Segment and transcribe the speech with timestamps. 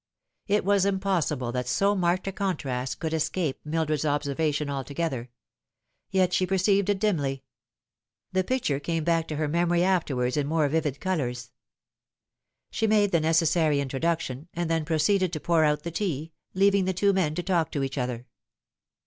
[0.47, 5.29] It was impossible that so marked a contrast could escape Mildred's observation altogether;
[6.09, 7.43] yet she perceived ii 92 The Fatal Three dimly.
[8.31, 11.51] The picture came back to her memory afterwards in more vivid colours.
[12.71, 16.93] She made the necessary introduction, and then proceeded to pour out the tea, leaving the
[16.93, 18.25] two men to talk to each othnr.